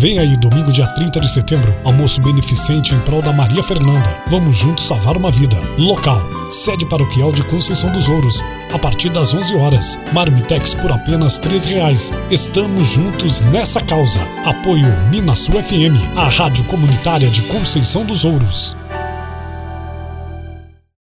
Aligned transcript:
Vem 0.00 0.18
aí, 0.18 0.34
domingo, 0.34 0.72
dia 0.72 0.86
30 0.86 1.20
de 1.20 1.28
setembro, 1.28 1.76
almoço 1.84 2.22
beneficente 2.22 2.94
em 2.94 3.00
prol 3.00 3.20
da 3.20 3.34
Maria 3.34 3.62
Fernanda. 3.62 4.22
Vamos 4.28 4.56
juntos 4.56 4.86
salvar 4.86 5.14
uma 5.14 5.30
vida. 5.30 5.58
Local: 5.76 6.22
sede 6.50 6.88
paroquial 6.88 7.30
de 7.30 7.42
Conceição 7.44 7.92
dos 7.92 8.08
Ouros, 8.08 8.40
a 8.72 8.78
partir 8.78 9.10
das 9.10 9.34
11 9.34 9.54
horas. 9.56 9.98
Marmitex 10.10 10.72
por 10.72 10.90
apenas 10.90 11.36
R$ 11.36 11.58
reais. 11.74 12.10
Estamos 12.30 12.88
juntos 12.88 13.42
nessa 13.42 13.82
causa. 13.82 14.20
Apoio 14.46 14.88
Minas 15.10 15.48
FM, 15.48 16.16
a 16.16 16.30
rádio 16.30 16.64
comunitária 16.64 17.28
de 17.28 17.42
Conceição 17.42 18.02
dos 18.02 18.24
Ouros. 18.24 18.79